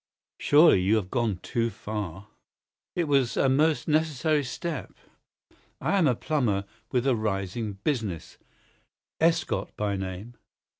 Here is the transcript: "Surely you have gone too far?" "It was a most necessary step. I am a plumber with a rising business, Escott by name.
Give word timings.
"Surely 0.39 0.81
you 0.81 0.95
have 0.95 1.11
gone 1.11 1.37
too 1.43 1.69
far?" 1.69 2.25
"It 2.95 3.03
was 3.03 3.37
a 3.37 3.47
most 3.47 3.87
necessary 3.87 4.43
step. 4.43 4.95
I 5.79 5.95
am 5.95 6.07
a 6.07 6.15
plumber 6.15 6.63
with 6.91 7.05
a 7.05 7.15
rising 7.15 7.73
business, 7.83 8.39
Escott 9.19 9.77
by 9.77 9.95
name. 9.95 10.33